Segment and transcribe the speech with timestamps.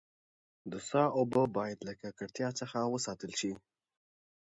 [0.71, 3.51] د څاه اوبه باید له ککړتیا څخه وساتل سي.